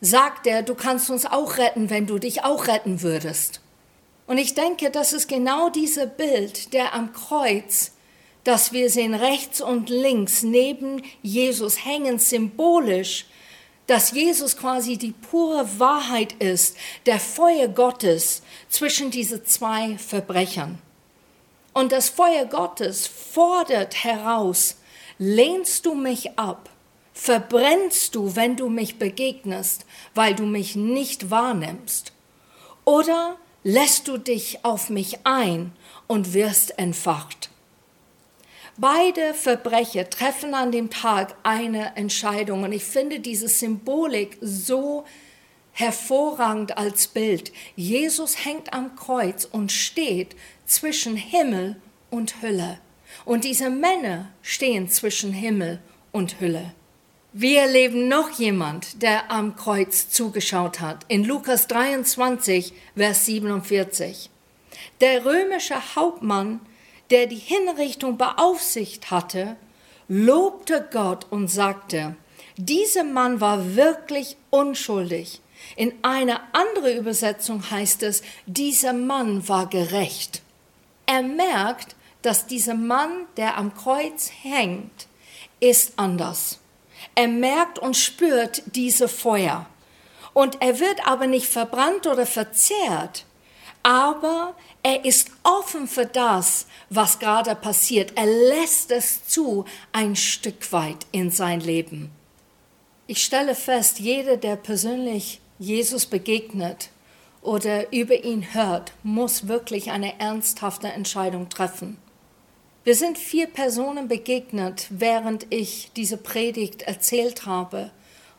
sagt 0.00 0.46
er, 0.46 0.62
du 0.62 0.74
kannst 0.74 1.10
uns 1.10 1.26
auch 1.26 1.58
retten, 1.58 1.90
wenn 1.90 2.06
du 2.06 2.18
dich 2.18 2.44
auch 2.44 2.66
retten 2.66 3.02
würdest. 3.02 3.60
Und 4.26 4.38
ich 4.38 4.54
denke, 4.54 4.90
das 4.90 5.12
ist 5.12 5.28
genau 5.28 5.68
dieses 5.68 6.08
Bild, 6.16 6.72
der 6.72 6.94
am 6.94 7.12
Kreuz, 7.12 7.92
das 8.42 8.72
wir 8.72 8.88
sehen 8.88 9.12
rechts 9.12 9.60
und 9.60 9.90
links 9.90 10.42
neben 10.42 11.02
Jesus 11.20 11.84
hängen, 11.84 12.18
symbolisch, 12.18 13.26
dass 13.86 14.12
Jesus 14.12 14.56
quasi 14.56 14.96
die 14.96 15.12
pure 15.12 15.78
Wahrheit 15.78 16.32
ist, 16.38 16.78
der 17.04 17.20
Feuer 17.20 17.68
Gottes 17.68 18.40
zwischen 18.70 19.10
diese 19.10 19.44
zwei 19.44 19.98
Verbrechern. 19.98 20.78
Und 21.74 21.92
das 21.92 22.08
Feuer 22.08 22.46
Gottes 22.46 23.06
fordert 23.06 24.04
heraus, 24.04 24.76
lehnst 25.18 25.86
du 25.86 25.94
mich 25.94 26.38
ab, 26.38 26.68
verbrennst 27.12 28.14
du, 28.14 28.36
wenn 28.36 28.56
du 28.56 28.68
mich 28.68 28.98
begegnest, 28.98 29.86
weil 30.14 30.34
du 30.34 30.44
mich 30.44 30.76
nicht 30.76 31.30
wahrnimmst, 31.30 32.12
oder 32.84 33.36
lässt 33.62 34.06
du 34.08 34.18
dich 34.18 34.64
auf 34.64 34.90
mich 34.90 35.18
ein 35.24 35.72
und 36.06 36.34
wirst 36.34 36.78
entfacht. 36.78 37.50
Beide 38.78 39.32
Verbrecher 39.32 40.10
treffen 40.10 40.52
an 40.52 40.70
dem 40.70 40.90
Tag 40.90 41.34
eine 41.42 41.96
Entscheidung 41.96 42.62
und 42.62 42.72
ich 42.72 42.84
finde 42.84 43.20
diese 43.20 43.48
Symbolik 43.48 44.36
so 44.42 45.04
hervorragend 45.72 46.76
als 46.76 47.08
Bild. 47.08 47.52
Jesus 47.74 48.44
hängt 48.44 48.74
am 48.74 48.94
Kreuz 48.94 49.46
und 49.46 49.72
steht 49.72 50.36
zwischen 50.66 51.16
Himmel 51.16 51.80
und 52.10 52.42
Hölle. 52.42 52.78
Und 53.26 53.42
diese 53.42 53.70
Männer 53.70 54.30
stehen 54.40 54.88
zwischen 54.88 55.32
Himmel 55.32 55.80
und 56.12 56.40
Hülle. 56.40 56.72
Wir 57.32 57.62
erleben 57.62 58.08
noch 58.08 58.30
jemand, 58.30 59.02
der 59.02 59.30
am 59.32 59.56
Kreuz 59.56 60.08
zugeschaut 60.08 60.80
hat. 60.80 61.04
In 61.08 61.24
Lukas 61.24 61.66
23, 61.66 62.72
Vers 62.96 63.26
47. 63.26 64.30
Der 65.00 65.24
römische 65.24 65.96
Hauptmann, 65.96 66.60
der 67.10 67.26
die 67.26 67.34
Hinrichtung 67.34 68.16
beaufsicht 68.16 69.10
hatte, 69.10 69.56
lobte 70.08 70.88
Gott 70.92 71.26
und 71.28 71.48
sagte, 71.48 72.14
dieser 72.56 73.04
Mann 73.04 73.40
war 73.40 73.74
wirklich 73.74 74.36
unschuldig. 74.50 75.40
In 75.74 75.92
einer 76.02 76.42
anderen 76.52 76.96
Übersetzung 76.96 77.70
heißt 77.72 78.04
es, 78.04 78.22
dieser 78.46 78.92
Mann 78.92 79.48
war 79.48 79.68
gerecht. 79.68 80.42
Er 81.06 81.22
merkt, 81.22 81.95
dass 82.26 82.46
dieser 82.46 82.74
Mann, 82.74 83.26
der 83.36 83.56
am 83.56 83.72
Kreuz 83.72 84.32
hängt, 84.42 85.06
ist 85.60 85.92
anders. 85.96 86.58
Er 87.14 87.28
merkt 87.28 87.78
und 87.78 87.96
spürt 87.96 88.64
diese 88.74 89.06
Feuer. 89.06 89.66
Und 90.34 90.60
er 90.60 90.80
wird 90.80 91.06
aber 91.06 91.28
nicht 91.28 91.46
verbrannt 91.46 92.08
oder 92.08 92.26
verzehrt, 92.26 93.24
aber 93.84 94.56
er 94.82 95.04
ist 95.04 95.30
offen 95.44 95.86
für 95.86 96.04
das, 96.04 96.66
was 96.90 97.20
gerade 97.20 97.54
passiert. 97.54 98.14
Er 98.16 98.26
lässt 98.26 98.90
es 98.90 99.28
zu, 99.28 99.64
ein 99.92 100.16
Stück 100.16 100.72
weit 100.72 101.06
in 101.12 101.30
sein 101.30 101.60
Leben. 101.60 102.10
Ich 103.06 103.24
stelle 103.24 103.54
fest, 103.54 104.00
jeder, 104.00 104.36
der 104.36 104.56
persönlich 104.56 105.40
Jesus 105.60 106.06
begegnet 106.06 106.90
oder 107.40 107.92
über 107.92 108.24
ihn 108.24 108.52
hört, 108.52 108.92
muss 109.04 109.46
wirklich 109.46 109.92
eine 109.92 110.18
ernsthafte 110.18 110.88
Entscheidung 110.88 111.48
treffen. 111.48 111.98
Wir 112.86 112.94
sind 112.94 113.18
vier 113.18 113.48
Personen 113.48 114.06
begegnet, 114.06 114.86
während 114.90 115.52
ich 115.52 115.90
diese 115.96 116.16
Predigt 116.16 116.82
erzählt 116.82 117.44
habe. 117.44 117.90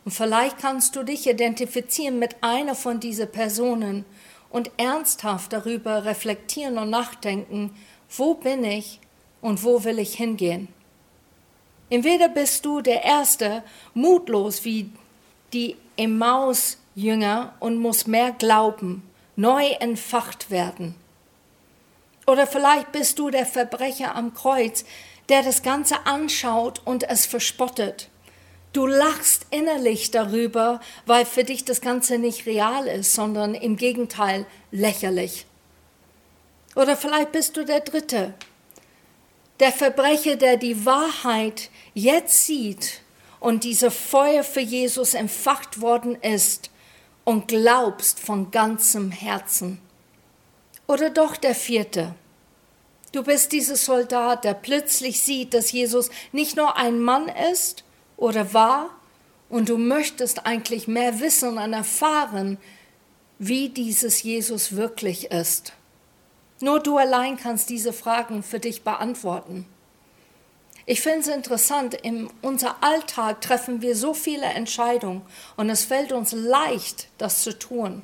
Und 0.05 0.11
vielleicht 0.11 0.57
kannst 0.59 0.95
du 0.95 1.03
dich 1.03 1.27
identifizieren 1.27 2.17
mit 2.17 2.37
einer 2.39 2.73
von 2.73 3.01
diesen 3.01 3.29
Personen 3.29 4.05
und 4.49 4.71
ernsthaft 4.77 5.51
darüber 5.51 6.05
reflektieren 6.05 6.77
und 6.77 6.89
nachdenken, 6.89 7.75
wo 8.15 8.35
bin 8.35 8.63
ich 8.63 9.01
und 9.41 9.65
wo 9.65 9.83
will 9.83 9.99
ich 9.99 10.15
hingehen. 10.15 10.69
Entweder 11.89 12.29
bist 12.29 12.65
du 12.65 12.79
der 12.79 13.03
Erste, 13.03 13.63
mutlos 13.93 14.63
wie 14.63 14.89
die 15.51 15.75
Emmaus-Jünger 15.97 17.53
und 17.59 17.79
musst 17.79 18.07
mehr 18.07 18.31
glauben, 18.31 19.03
neu 19.35 19.65
entfacht 19.81 20.49
werden. 20.49 20.95
Oder 22.27 22.45
vielleicht 22.45 22.91
bist 22.91 23.17
du 23.19 23.29
der 23.29 23.45
Verbrecher 23.45 24.13
am 24.13 24.33
Kreuz, 24.33 24.83
der 25.29 25.43
das 25.43 25.63
Ganze 25.63 26.05
anschaut 26.05 26.81
und 26.83 27.09
es 27.09 27.25
verspottet. 27.25 28.09
Du 28.73 28.85
lachst 28.85 29.47
innerlich 29.49 30.11
darüber, 30.11 30.81
weil 31.05 31.25
für 31.25 31.45
dich 31.45 31.63
das 31.63 31.81
Ganze 31.81 32.19
nicht 32.19 32.45
real 32.45 32.85
ist, 32.85 33.15
sondern 33.15 33.55
im 33.55 33.77
Gegenteil 33.77 34.45
lächerlich. 34.71 35.45
Oder 36.75 36.95
vielleicht 36.97 37.31
bist 37.31 37.57
du 37.57 37.63
der 37.63 37.79
Dritte, 37.79 38.33
der 39.59 39.71
Verbrecher, 39.71 40.35
der 40.35 40.57
die 40.57 40.85
Wahrheit 40.85 41.69
jetzt 41.93 42.45
sieht 42.45 43.01
und 43.39 43.63
diese 43.63 43.89
Feuer 43.89 44.43
für 44.43 44.59
Jesus 44.59 45.13
entfacht 45.13 45.81
worden 45.81 46.15
ist 46.21 46.69
und 47.23 47.47
glaubst 47.47 48.19
von 48.19 48.51
ganzem 48.51 49.11
Herzen. 49.11 49.81
Oder 50.87 51.09
doch 51.09 51.35
der 51.35 51.53
vierte. 51.53 52.15
Du 53.11 53.23
bist 53.23 53.51
dieser 53.51 53.75
Soldat, 53.75 54.43
der 54.43 54.53
plötzlich 54.53 55.21
sieht, 55.21 55.53
dass 55.53 55.71
Jesus 55.71 56.09
nicht 56.31 56.55
nur 56.55 56.77
ein 56.77 56.99
Mann 56.99 57.29
ist 57.51 57.83
oder 58.17 58.53
war, 58.53 58.89
und 59.49 59.69
du 59.69 59.77
möchtest 59.77 60.45
eigentlich 60.45 60.87
mehr 60.87 61.19
wissen 61.19 61.57
und 61.57 61.73
erfahren, 61.73 62.57
wie 63.39 63.69
dieses 63.69 64.23
Jesus 64.23 64.75
wirklich 64.75 65.31
ist. 65.31 65.73
Nur 66.59 66.79
du 66.79 66.97
allein 66.97 67.37
kannst 67.37 67.69
diese 67.69 67.93
Fragen 67.93 68.43
für 68.43 68.59
dich 68.59 68.83
beantworten. 68.83 69.65
Ich 70.85 71.01
finde 71.01 71.19
es 71.19 71.27
interessant, 71.27 71.93
in 71.93 72.29
unserem 72.41 72.75
Alltag 72.81 73.41
treffen 73.41 73.81
wir 73.81 73.95
so 73.95 74.13
viele 74.13 74.45
Entscheidungen 74.45 75.21
und 75.55 75.69
es 75.69 75.85
fällt 75.85 76.11
uns 76.11 76.31
leicht, 76.31 77.09
das 77.17 77.43
zu 77.43 77.57
tun. 77.57 78.01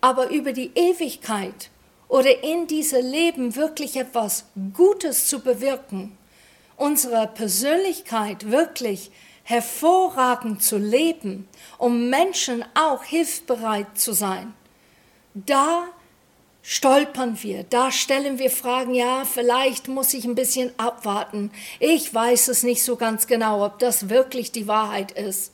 Aber 0.00 0.30
über 0.30 0.52
die 0.52 0.70
Ewigkeit 0.74 1.70
oder 2.08 2.42
in 2.42 2.66
diesem 2.66 3.04
Leben 3.04 3.56
wirklich 3.56 3.96
etwas 3.96 4.44
Gutes 4.72 5.28
zu 5.28 5.40
bewirken, 5.40 6.16
unsere 6.76 7.26
Persönlichkeit 7.26 8.50
wirklich 8.50 9.10
hervorragend 9.42 10.62
zu 10.62 10.76
leben, 10.76 11.48
um 11.78 12.10
Menschen 12.10 12.64
auch 12.74 13.04
hilfsbereit 13.04 13.98
zu 13.98 14.12
sein, 14.12 14.54
da 15.34 15.84
stolpern 16.62 17.38
wir, 17.42 17.62
da 17.62 17.92
stellen 17.92 18.40
wir 18.40 18.50
Fragen, 18.50 18.92
ja, 18.92 19.24
vielleicht 19.24 19.86
muss 19.86 20.12
ich 20.14 20.24
ein 20.24 20.34
bisschen 20.34 20.72
abwarten. 20.78 21.52
Ich 21.78 22.12
weiß 22.12 22.48
es 22.48 22.64
nicht 22.64 22.82
so 22.82 22.96
ganz 22.96 23.28
genau, 23.28 23.64
ob 23.64 23.78
das 23.78 24.08
wirklich 24.08 24.50
die 24.50 24.66
Wahrheit 24.66 25.12
ist. 25.12 25.52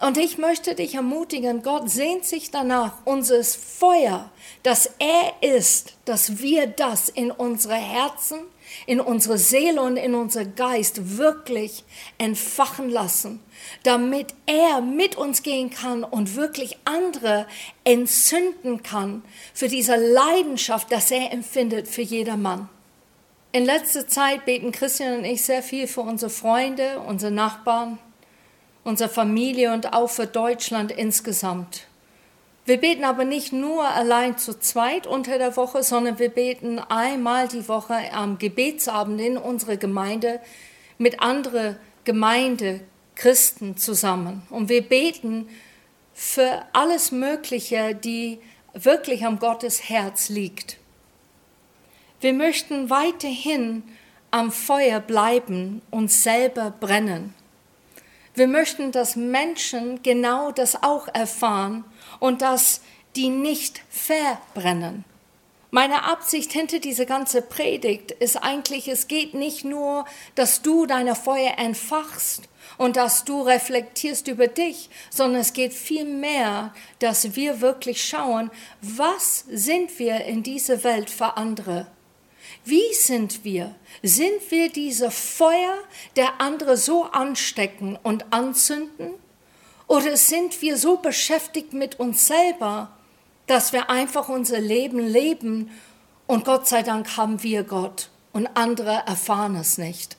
Und 0.00 0.18
ich 0.18 0.38
möchte 0.38 0.74
dich 0.74 0.96
ermutigen, 0.96 1.62
Gott 1.62 1.88
sehnt 1.88 2.24
sich 2.24 2.50
danach, 2.50 2.94
unseres 3.04 3.54
Feuer, 3.54 4.30
das 4.62 4.90
er 4.98 5.32
ist, 5.40 5.94
dass 6.04 6.38
wir 6.38 6.66
das 6.66 7.08
in 7.08 7.30
unsere 7.30 7.76
Herzen, 7.76 8.38
in 8.86 9.00
unsere 9.00 9.38
Seele 9.38 9.80
und 9.80 9.96
in 9.96 10.14
unser 10.14 10.44
Geist 10.44 11.16
wirklich 11.16 11.84
entfachen 12.18 12.90
lassen, 12.90 13.40
damit 13.84 14.34
er 14.46 14.80
mit 14.80 15.16
uns 15.16 15.42
gehen 15.42 15.70
kann 15.70 16.02
und 16.02 16.34
wirklich 16.34 16.76
andere 16.84 17.46
entzünden 17.84 18.82
kann 18.82 19.22
für 19.54 19.68
diese 19.68 19.96
Leidenschaft, 19.96 20.90
das 20.90 21.10
er 21.12 21.32
empfindet 21.32 21.86
für 21.86 22.02
jedermann. 22.02 22.68
In 23.52 23.64
letzter 23.64 24.08
Zeit 24.08 24.44
beten 24.44 24.72
Christian 24.72 25.18
und 25.18 25.24
ich 25.24 25.44
sehr 25.44 25.62
viel 25.62 25.86
für 25.86 26.00
unsere 26.00 26.30
Freunde, 26.30 26.98
unsere 27.06 27.30
Nachbarn, 27.30 28.00
unsere 28.84 29.08
Familie 29.08 29.72
und 29.72 29.92
auch 29.92 30.08
für 30.10 30.26
Deutschland 30.26 30.92
insgesamt. 30.92 31.86
Wir 32.66 32.78
beten 32.78 33.04
aber 33.04 33.24
nicht 33.24 33.52
nur 33.52 33.86
allein 33.86 34.38
zu 34.38 34.58
zweit 34.58 35.06
unter 35.06 35.36
der 35.36 35.56
Woche, 35.56 35.82
sondern 35.82 36.18
wir 36.18 36.30
beten 36.30 36.78
einmal 36.78 37.48
die 37.48 37.68
Woche 37.68 37.96
am 38.12 38.38
Gebetsabend 38.38 39.20
in 39.20 39.36
unserer 39.36 39.76
Gemeinde 39.76 40.40
mit 40.96 41.20
anderen 41.20 41.76
Gemeinde 42.04 42.80
Christen 43.16 43.76
zusammen. 43.76 44.42
Und 44.48 44.68
wir 44.68 44.82
beten 44.82 45.48
für 46.14 46.62
alles 46.72 47.12
Mögliche, 47.12 47.94
die 47.94 48.38
wirklich 48.72 49.26
am 49.26 49.38
Gottes 49.38 49.88
Herz 49.88 50.28
liegt. 50.28 50.78
Wir 52.20 52.32
möchten 52.32 52.88
weiterhin 52.88 53.82
am 54.30 54.50
Feuer 54.50 55.00
bleiben 55.00 55.82
und 55.90 56.10
selber 56.10 56.70
brennen. 56.70 57.34
Wir 58.34 58.48
möchten, 58.48 58.90
dass 58.90 59.14
Menschen 59.14 60.02
genau 60.02 60.50
das 60.50 60.82
auch 60.82 61.06
erfahren 61.12 61.84
und 62.18 62.42
dass 62.42 62.80
die 63.14 63.28
nicht 63.28 63.80
verbrennen. 63.90 65.04
Meine 65.70 66.04
Absicht 66.04 66.52
hinter 66.52 66.78
dieser 66.78 67.04
ganzen 67.04 67.48
Predigt 67.48 68.10
ist 68.12 68.36
eigentlich, 68.36 68.88
es 68.88 69.08
geht 69.08 69.34
nicht 69.34 69.64
nur, 69.64 70.04
dass 70.34 70.62
du 70.62 70.86
deine 70.86 71.14
Feuer 71.14 71.58
entfachst 71.58 72.42
und 72.76 72.96
dass 72.96 73.24
du 73.24 73.42
reflektierst 73.42 74.28
über 74.28 74.46
dich, 74.46 74.88
sondern 75.10 75.40
es 75.40 75.52
geht 75.52 75.72
vielmehr, 75.72 76.72
dass 76.98 77.34
wir 77.34 77.60
wirklich 77.60 78.04
schauen, 78.06 78.50
was 78.82 79.44
sind 79.48 79.98
wir 79.98 80.24
in 80.24 80.42
dieser 80.42 80.82
Welt 80.84 81.10
für 81.10 81.36
andere? 81.36 81.86
Wie 82.64 82.94
sind 82.94 83.44
wir? 83.44 83.74
Sind 84.02 84.50
wir 84.50 84.70
diese 84.70 85.10
Feuer, 85.10 85.78
der 86.16 86.40
andere 86.40 86.76
so 86.76 87.04
anstecken 87.04 87.98
und 88.02 88.32
anzünden? 88.32 89.10
Oder 89.86 90.16
sind 90.16 90.62
wir 90.62 90.76
so 90.76 90.96
beschäftigt 90.96 91.72
mit 91.72 92.00
uns 92.00 92.26
selber, 92.26 92.96
dass 93.46 93.72
wir 93.72 93.90
einfach 93.90 94.28
unser 94.28 94.60
Leben 94.60 94.98
leben 94.98 95.70
und 96.26 96.44
Gott 96.44 96.66
sei 96.66 96.82
Dank 96.82 97.16
haben 97.16 97.42
wir 97.42 97.64
Gott 97.64 98.08
und 98.32 98.46
andere 98.54 99.02
erfahren 99.06 99.56
es 99.56 99.76
nicht? 99.76 100.16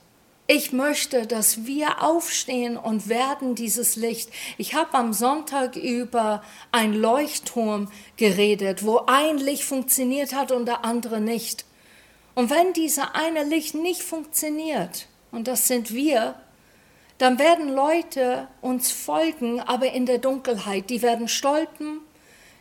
Ich 0.48 0.72
möchte, 0.72 1.26
dass 1.26 1.66
wir 1.66 2.04
aufstehen 2.04 2.78
und 2.78 3.10
werden 3.10 3.56
dieses 3.56 3.96
Licht. 3.96 4.30
Ich 4.60 4.76
habe 4.76 4.94
am 4.94 5.12
Sonntag 5.12 5.76
über 5.76 6.44
ein 6.72 6.94
Leuchtturm 6.94 7.90
geredet, 8.16 8.86
wo 8.86 9.00
ein 9.08 9.40
Licht 9.40 9.64
funktioniert 9.64 10.36
hat 10.36 10.52
und 10.52 10.68
der 10.68 10.86
andere 10.86 11.20
nicht. 11.20 11.66
Und 12.36 12.50
wenn 12.50 12.74
dieser 12.74 13.16
eine 13.16 13.44
Licht 13.44 13.76
nicht 13.76 14.04
funktioniert, 14.04 15.08
und 15.32 15.48
das 15.48 15.68
sind 15.68 15.94
wir, 15.94 16.36
dann 17.18 17.40
werden 17.40 17.74
Leute 17.74 18.48
uns 18.62 18.92
folgen, 18.92 19.62
aber 19.62 19.92
in 19.94 20.06
der 20.06 20.18
Dunkelheit. 20.18 20.90
Die 20.90 21.02
werden 21.02 21.28
stolpen, 21.28 22.02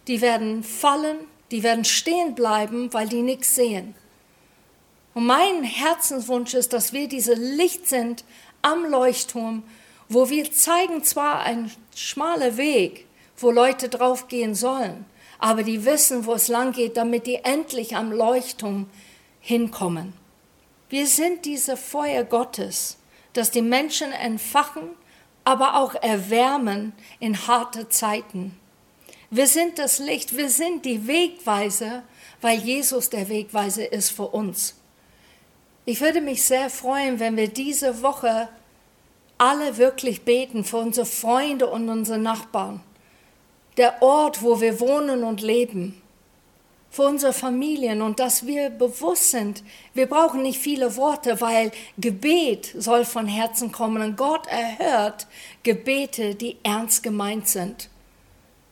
die 0.07 0.21
werden 0.21 0.63
fallen, 0.63 1.19
die 1.51 1.63
werden 1.63 1.85
stehen 1.85 2.35
bleiben, 2.35 2.93
weil 2.93 3.09
die 3.09 3.23
nichts 3.23 3.55
sehen. 3.55 3.95
Und 5.13 5.27
mein 5.27 5.63
Herzenswunsch 5.65 6.55
ist, 6.55 6.73
dass 6.73 6.93
wir 6.93 7.09
diese 7.09 7.35
Licht 7.35 7.89
sind 7.89 8.25
am 8.63 8.85
Leuchtturm, 8.85 9.63
wo 10.09 10.31
wir 10.31 10.51
zeigen 10.53 11.03
zwar 11.03 11.41
einen 11.41 11.71
schmalen 11.95 12.57
Weg, 12.57 13.07
wo 13.37 13.51
Leute 13.51 13.89
draufgehen 13.89 14.55
sollen, 14.55 15.05
aber 15.39 15.63
die 15.63 15.85
wissen, 15.85 16.27
wo 16.27 16.35
es 16.35 16.49
lang 16.49 16.73
geht, 16.73 16.97
damit 16.97 17.27
die 17.27 17.37
endlich 17.37 17.97
am 17.97 18.13
Leuchtturm 18.13 18.87
hinkommen. 19.45 20.15
Wir 20.89 21.07
sind 21.07 21.45
diese 21.45 21.77
Feuer 21.77 22.25
Gottes, 22.25 22.97
das 23.35 23.51
die 23.51 23.61
Menschen 23.61 24.11
entfachen, 24.11 24.89
aber 25.45 25.77
auch 25.77 25.95
erwärmen 25.95 26.95
in 27.21 27.47
harte 27.47 27.91
Zeiten. 27.91 28.59
Wir 29.29 29.47
sind 29.47 29.79
das 29.79 29.99
Licht, 29.99 30.35
wir 30.35 30.49
sind 30.49 30.87
die 30.87 31.07
Wegweiser, 31.07 32.05
weil 32.41 32.59
Jesus 32.59 33.11
der 33.11 33.29
Wegweiser 33.29 33.93
ist 33.93 34.13
für 34.13 34.29
uns. 34.29 34.77
Ich 35.85 36.01
würde 36.01 36.23
mich 36.23 36.43
sehr 36.43 36.71
freuen, 36.71 37.21
wenn 37.21 37.37
wir 37.37 37.49
diese 37.49 38.01
Woche 38.03 38.49
alle 39.37 39.77
wirklich 39.77 40.23
beten 40.23 40.65
für 40.65 40.79
unsere 40.79 41.07
Freunde 41.07 41.67
und 41.67 41.91
unsere 41.91 42.19
Nachbarn, 42.19 42.81
der 43.77 44.01
Ort, 44.01 44.43
wo 44.43 44.63
wir 44.63 44.81
wohnen 44.81 45.23
und 45.23 45.43
leben 45.43 46.01
für 46.95 47.03
unsere 47.03 47.33
Familien 47.33 48.03
und 48.03 48.21
dass 48.21 48.47
wir 48.47 48.71
bewusst 48.71 49.33
sind, 49.33 49.65
wir 49.95 50.07
brauchen 50.07 50.43
nicht 50.43 50.61
viele 50.61 50.95
Worte, 50.97 51.41
weil 51.41 51.73
Gebet 51.99 52.73
soll 52.79 53.05
von 53.05 53.27
Herzen 53.27 53.73
kommen 53.73 54.01
und 54.01 54.17
Gott 54.17 54.47
erhört 54.47 55.27
Gebete, 55.65 56.37
die 56.37 56.57
ernst 56.63 57.03
gemeint 57.03 57.49
sind. 57.49 57.91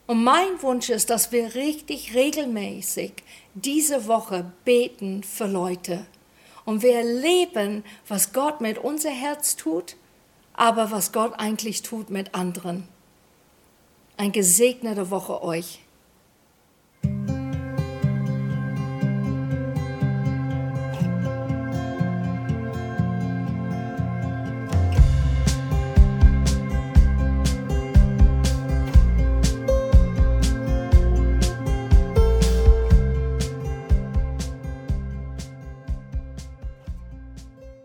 Und 0.06 0.22
mein 0.22 0.62
Wunsch 0.62 0.88
ist, 0.88 1.10
dass 1.10 1.32
wir 1.32 1.56
richtig 1.56 2.14
regelmäßig 2.14 3.12
diese 3.54 4.06
Woche 4.06 4.52
beten 4.64 5.24
für 5.24 5.48
Leute. 5.48 6.06
Und 6.64 6.82
wir 6.82 6.94
erleben, 6.94 7.82
was 8.06 8.32
Gott 8.32 8.60
mit 8.60 8.78
unser 8.78 9.10
Herz 9.10 9.56
tut, 9.56 9.96
aber 10.52 10.92
was 10.92 11.10
Gott 11.10 11.32
eigentlich 11.38 11.82
tut 11.82 12.08
mit 12.08 12.36
anderen. 12.36 12.86
Eine 14.16 14.30
gesegnete 14.30 15.10
Woche 15.10 15.42
euch. 15.42 15.80